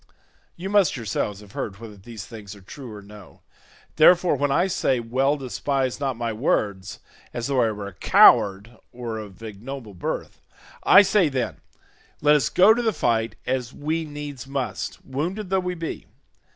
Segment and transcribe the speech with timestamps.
[0.55, 3.41] You must yourselves have heard whether these things are true or no;
[3.97, 7.01] therefore when I say well despise not my words
[7.35, 10.41] as though I were a coward or of ignoble birth.
[10.81, 11.57] I say, then,
[12.19, 16.07] let us go to the fight as we needs must, wounded though we be.